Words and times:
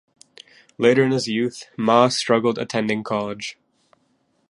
Later 0.79 1.03
in 1.03 1.11
his 1.11 1.27
youth, 1.27 1.65
Ma 1.77 2.07
struggled 2.07 2.57
attending 2.57 3.03
college. 3.03 3.59